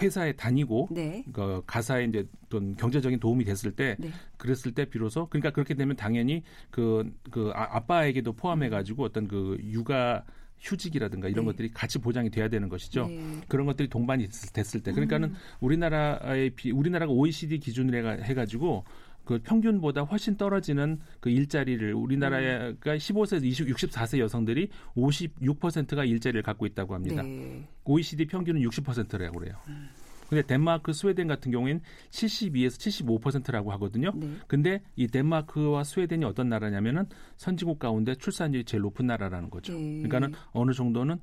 [0.00, 1.24] 회사에 다니고 네.
[1.32, 4.10] 그 가사에 이제 어떤 경제적인 도움이 됐을 때 네.
[4.36, 9.58] 그랬을 때 비로소 그러니까 그렇게 되면 당연히 그, 그 아, 아빠에게도 포함해 가지고 어떤 그
[9.62, 10.24] 육아
[10.60, 11.52] 휴직이라든가 이런 네.
[11.52, 13.06] 것들이 같이 보장이 돼야 되는 것이죠.
[13.08, 13.40] 네.
[13.48, 14.92] 그런 것들이 동반이 됐을 때.
[14.92, 15.34] 그러니까는 음.
[15.60, 18.84] 우리나라의 비, 우리나라가 OECD 기준으로 해가, 해가지고
[19.30, 26.94] 그 평균보다 훨씬 떨어지는 그 일자리를 우리나라가 15세에서 20, 64세 여성들이 56%가 일자리를 갖고 있다고
[26.94, 27.22] 합니다.
[27.22, 27.64] 네.
[27.84, 29.54] OECD 평균은 60%라고 그래요.
[29.68, 29.88] 음.
[30.28, 34.10] 근데 덴마크, 스웨덴 같은 경우에는 72에서 75%라고 하거든요.
[34.16, 34.32] 네.
[34.48, 39.74] 근데 이 덴마크와 스웨덴이 어떤 나라냐면은 선진국 가운데 출산율이 제일 높은 나라라는 거죠.
[39.74, 40.02] 네.
[40.02, 41.20] 그러니까는 어느 정도는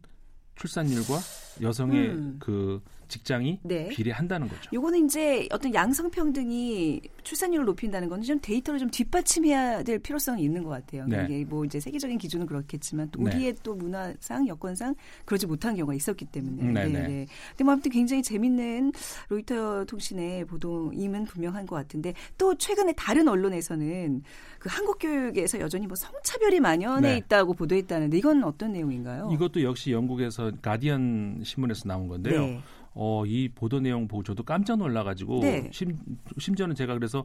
[0.56, 1.18] 출산율과
[1.62, 2.36] 여성의 음.
[2.40, 3.88] 그 직장이 네.
[3.88, 4.70] 비례한다는 거죠.
[4.74, 10.64] 요거는 이제 어떤 양성 평등이 출산율을 높인다는 건 좀 데이터를 좀 뒷받침해야 될 필요성이 있는
[10.64, 11.06] 것 같아요.
[11.08, 11.26] 네.
[11.30, 13.36] 이게 뭐 이제 세계적인 기준은 그렇겠지만 또 네.
[13.36, 13.60] 우리의 네.
[13.64, 16.64] 또 문화상 여건상 그러지 못한 경우가 있었기 때문에.
[16.64, 17.08] 네, 네.
[17.08, 17.28] 네.
[17.52, 18.92] 근데 뭐 아무튼 굉장히 재밌는
[19.30, 24.24] 로이터 통신의 보도임은 분명한 것 같은데 또 최근에 다른 언론에서는
[24.60, 27.18] 그 한국 교육에서 여전히 뭐 성차별이 만연해 네.
[27.18, 29.30] 있다고 보도했다는데 이건 어떤 내용인가요?
[29.32, 32.62] 이것도 역시 영국에서 가디언 신문에서 나온 건데요.
[33.00, 35.70] 어, 이 보도 내용 보고 저도 깜짝 놀라가지고 네.
[35.72, 36.00] 심,
[36.40, 37.24] 심지어는 제가 그래서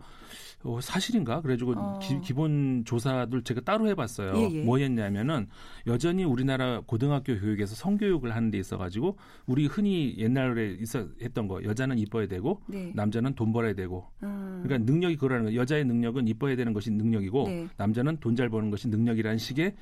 [0.64, 1.98] 어, 사실인가 그래가지고 어.
[2.22, 4.34] 기, 본 조사들 제가 따로 해봤어요.
[4.36, 4.64] 예, 예.
[4.64, 5.48] 뭐였냐면은
[5.86, 11.98] 여전히 우리나라 고등학교 교육에서 성교육을 하는 데 있어가지고 우리 흔히 옛날에 있어 했던 거 여자는
[11.98, 12.92] 이뻐야 되고 네.
[12.94, 14.60] 남자는 돈 벌어야 되고 음.
[14.62, 17.68] 그러니까 능력이 그러는 거 여자의 능력은 이뻐야 되는 것이 능력이고 네.
[17.78, 19.74] 남자는 돈 잘 버는 것이 능력이라는 식의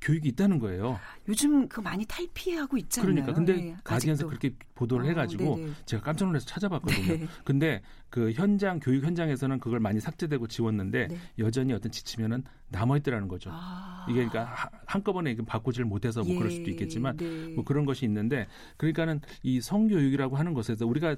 [0.00, 0.98] 교육이 있다는 거예요.
[1.28, 3.12] 요즘 그 많이 탈피하고 있잖아요.
[3.12, 5.72] 그러니까 근데 네, 가디언에서 그렇게 보도를 어, 해가지고 네네.
[5.86, 7.18] 제가 깜짝 놀라서 찾아봤거든요.
[7.18, 7.26] 네.
[7.44, 11.18] 근데 그 현장 교육 현장에서는 그걸 많이 삭제되고 지웠는데 네.
[11.38, 13.50] 여전히 어떤 지침에는 남아있더라는 거죠.
[13.52, 14.06] 아.
[14.08, 16.38] 이게 그러니까 한꺼번에 바꾸지를 못해서 뭐 예.
[16.38, 17.48] 그럴 수도 있겠지만 네.
[17.54, 21.10] 뭐 그런 것이 있는데 그러니까는 이 성교육이라고 하는 것에서 우리가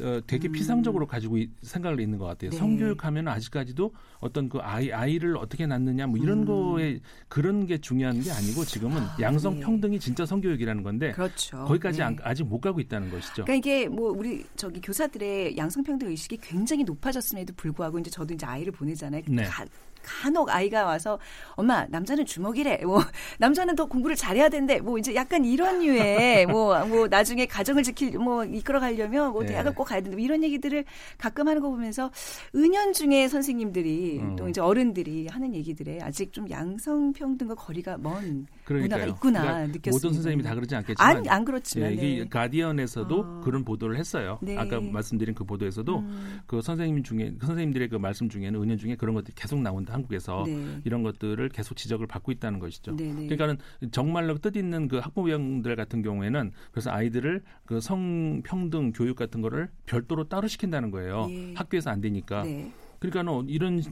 [0.00, 0.52] 어, 되게 음.
[0.52, 2.50] 피상적으로 가지고 생각을 있는 것 같아요.
[2.50, 2.56] 네.
[2.56, 6.44] 성교육하면 아직까지도 어떤 그 아이 아이를 어떻게 낳느냐 뭐 이런 음.
[6.46, 9.60] 거에 그런 게 중요한 게 아니고 지금은 아, 양성 네.
[9.60, 11.64] 평등이 진짜 성교육이라는 건데 그렇죠.
[11.64, 12.16] 거기까지 네.
[12.22, 13.44] 아직 못 가고 있다는 것이죠.
[13.44, 18.46] 그러니까 이게 뭐 우리 저기 교사들의 양성 평등 의식이 굉장히 높아졌음에도 불구하고 이제 저도 이제
[18.46, 19.22] 아이를 보내잖아요.
[19.28, 19.46] 네.
[20.02, 21.18] 간혹 아이가 와서
[21.54, 23.00] 엄마 남자는 주먹이래 뭐
[23.38, 28.18] 남자는 더 공부를 잘해야 된대 뭐 이제 약간 이런 류의 뭐뭐 뭐 나중에 가정을 지킬
[28.18, 29.48] 뭐 이끌어 가려면 뭐 네.
[29.48, 30.84] 대학을 꼭 가야 된다 뭐 이런 얘기들을
[31.18, 32.10] 가끔 하는 거 보면서
[32.54, 34.36] 은연중에 선생님들이 음.
[34.36, 38.98] 또 이제 어른들이 하는 얘기들에 아직 좀 양성 평등과 거리가 먼 그러니까요.
[38.98, 39.90] 문화가 있구나 그러니까 느꼈습니다.
[39.92, 42.28] 모든 선생님이 다 그러지 않겠지만 안, 안 그렇지만 네, 네.
[42.28, 43.40] 가디언에서도 어.
[43.44, 44.38] 그런 보도를 했어요.
[44.42, 44.56] 네.
[44.56, 46.40] 아까 말씀드린 그 보도에서도 음.
[46.46, 49.94] 그 선생님 중에 그 선생님들의 그 말씀 중에는 은연 중에 그런 것들이 계속 나온다.
[49.94, 50.80] 한국에서 네.
[50.84, 52.94] 이런 것들을 계속 지적을 받고 있다는 것이죠.
[52.96, 53.26] 네, 네.
[53.26, 53.58] 그러니까는
[53.90, 60.28] 정말로 뜻 있는 그 학부모형들 같은 경우에는 그래서 아이들을 그 성평등 교육 같은 거를 별도로
[60.28, 61.26] 따로 시킨다는 거예요.
[61.30, 61.54] 예.
[61.54, 62.44] 학교에서 안 되니까.
[63.02, 63.10] 네.
[63.10, 63.82] 그러니까 이런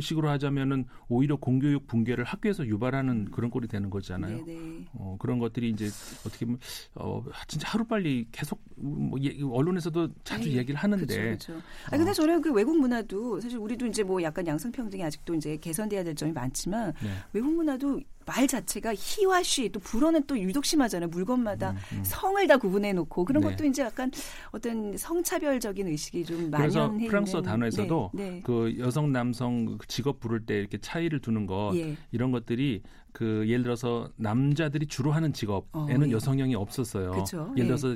[0.00, 4.44] 식으로 하자면은 오히려 공교육 붕괴를 학교에서 유발하는 그런 꼴이 되는 거잖아요.
[4.44, 4.86] 네네.
[4.94, 5.86] 어, 그런 것들이 이제
[6.26, 6.60] 어떻게 보면
[6.94, 10.60] 어, 진짜 하루 빨리 계속 뭐 예, 언론에서도 자주 에이, 네.
[10.60, 11.06] 얘기를 하는데.
[11.06, 11.54] 그렇죠.
[11.90, 11.98] 아 어.
[11.98, 16.14] 근데 저는 그 외국 문화도 사실 우리도 이제 뭐 약간 양성평등이 아직도 이제 개선돼야 될
[16.14, 17.10] 점이 많지만 네.
[17.32, 21.08] 외국 문화도 말 자체가 희와 쉬, 또 불어는 또 유독 심하잖아요.
[21.08, 22.04] 물건마다 음, 음.
[22.04, 23.50] 성을 다 구분해 놓고 그런 네.
[23.50, 24.10] 것도 이제 약간
[24.52, 27.50] 어떤 성차별적인 의식이 좀 그래서 만연해 프랑스어 있는.
[27.50, 28.40] 단어에서도 네, 네.
[28.44, 31.96] 그 여성 남성 직업 부를 때 이렇게 차이를 두는 것 예.
[32.12, 36.10] 이런 것들이 그 예를 들어서 남자들이 주로 하는 직업에는 어, 예.
[36.10, 37.10] 여성형이 없었어요.
[37.12, 37.52] 그쵸?
[37.56, 37.66] 예를 예.
[37.66, 37.90] 들어서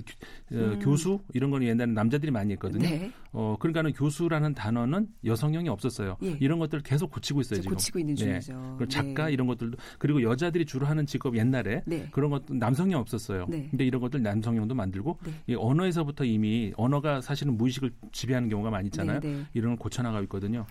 [0.53, 0.57] 예.
[0.57, 0.79] 음.
[0.81, 2.89] 교수 이런 거는 옛날에 남자들이 많이 했거든요.
[2.89, 3.13] 네.
[3.33, 6.17] 어 그러니까는 교수라는 단어는 여성형이 없었어요.
[6.23, 6.37] 예.
[6.41, 7.75] 이런 것들을 계속 고치고 있어요 지금.
[7.75, 8.41] 고치고 있는 네.
[8.41, 8.77] 중이죠.
[8.79, 9.33] 그리고 작가 네.
[9.33, 12.09] 이런 것들도 그리고 여자들이 주로 하는 직업 옛날에 네.
[12.11, 13.47] 그런 것도 남성형 없었어요.
[13.49, 13.69] 네.
[13.71, 15.33] 근데 이런 것들 남성형도 만들고 네.
[15.49, 19.21] 이 언어에서부터 이미 언어가 사실은 무의식을 지배하는 경우가 많이 있잖아요.
[19.21, 20.67] 네, 이런 걸 고쳐나가고 있거든요.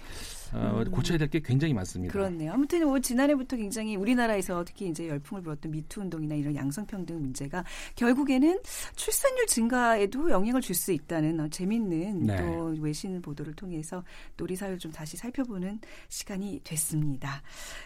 [0.53, 0.91] 어, 음.
[0.91, 2.11] 고쳐야 될 게 굉장히 많습니다.
[2.13, 2.53] 그렇네요.
[2.53, 7.63] 아무튼 뭐 지난해부터 굉장히 우리나라에서 특히 이제 열풍을 불었던 미투 운동이나 이런 양성평등 문제가
[7.95, 8.59] 결국에는
[8.95, 12.37] 출산율 증가에도 영향을 줄 수 있다는 어, 재밌는 네.
[12.37, 14.03] 또 외신 보도를 통해서
[14.35, 17.41] 또 우리 사회를 좀 다시 살펴보는 시간이 됐습니다.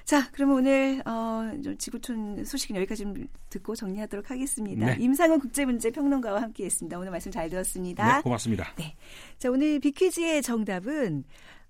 [0.05, 4.85] 자, 그러면 오늘 어, 좀 지구촌 소식은 여기까지 좀 듣고 정리하도록 하겠습니다.
[4.87, 4.97] 네.
[4.99, 6.97] 임상훈 국제문제 평론가와 함께했습니다.
[6.97, 8.17] 오늘 말씀 잘 들었습니다.
[8.17, 8.73] 네, 고맙습니다.
[8.77, 8.95] 네,
[9.37, 11.23] 자 오늘 비퀴즈의 정답은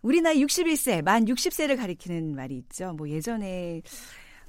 [0.08, 2.94] 우리 나이 61세, 만 60세를 가리키는 말이 있죠.
[2.94, 3.82] 뭐 예전에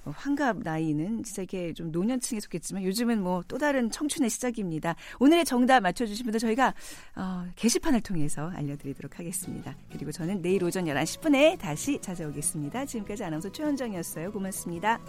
[0.05, 4.95] 환갑 나이는 진짜 이게 좀 노년층에 속했지만 요즘은 뭐 또 다른 청춘의 시작입니다.
[5.19, 6.73] 오늘의 정답 맞춰주신 분들 저희가
[7.17, 9.77] 어, 게시판을 통해서 알려드리도록 하겠습니다.
[9.91, 12.87] 그리고 저는 내일 오전 11시 10분에 다시 찾아오겠습니다.
[12.87, 14.31] 지금까지 아나운서 최현정이었어요.
[14.31, 15.01] 고맙습니다.